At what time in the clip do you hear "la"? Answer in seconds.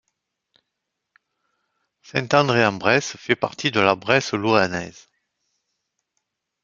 3.79-3.93